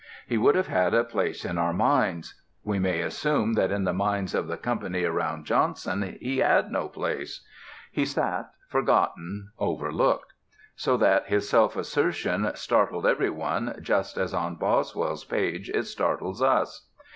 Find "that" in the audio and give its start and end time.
3.53-3.69, 10.97-11.27